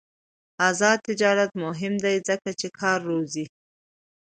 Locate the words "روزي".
3.09-3.45